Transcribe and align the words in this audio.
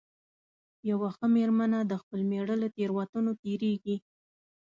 یوه 0.89 1.07
ښه 1.15 1.25
مېرمنه 1.35 1.79
د 1.85 1.93
خپل 2.01 2.19
مېړه 2.29 2.55
له 2.61 2.67
تېروتنو 2.75 3.31
تېرېږي. 3.43 3.95